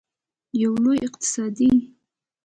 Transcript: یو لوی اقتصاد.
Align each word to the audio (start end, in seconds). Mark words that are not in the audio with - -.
یو 0.61 0.71
لوی 0.83 0.97
اقتصاد. 1.07 1.57